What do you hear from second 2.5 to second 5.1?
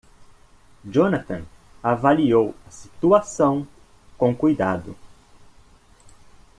a situação com cuidado.